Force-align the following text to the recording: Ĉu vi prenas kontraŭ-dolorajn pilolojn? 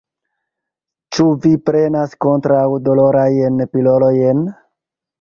Ĉu 1.17 1.25
vi 1.43 1.51
prenas 1.69 2.17
kontraŭ-dolorajn 2.27 3.67
pilolojn? 3.77 4.47